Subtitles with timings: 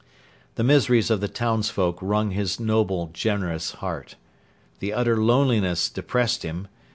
[0.55, 4.15] The miseries of the townsfolk wrung his noble, generous heart.
[4.79, 6.67] The utter loneliness depressed him.